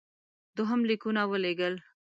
دوهم 0.55 0.81
لیکونه 0.89 1.21
ولېږل. 1.27 1.75